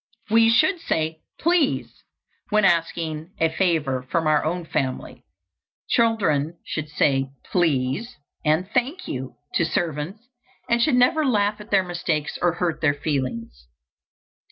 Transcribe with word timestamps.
We 0.31 0.49
should 0.49 0.79
say 0.79 1.19
"Please" 1.39 2.03
when 2.49 2.65
asking 2.65 3.35
a 3.39 3.49
favor 3.55 4.01
from 4.09 4.25
our 4.25 4.43
own 4.43 4.65
family. 4.65 5.23
Children 5.89 6.57
should 6.65 6.89
say 6.89 7.29
"Please" 7.51 8.17
and 8.43 8.67
"Thank 8.73 9.07
you" 9.07 9.35
to 9.53 9.63
servants, 9.63 10.27
and 10.67 10.81
should 10.81 10.95
never 10.95 11.23
laugh 11.23 11.61
at 11.61 11.69
their 11.69 11.83
mistakes 11.83 12.39
or 12.41 12.53
hurt 12.53 12.81
their 12.81 12.95
feelings. 12.95 13.67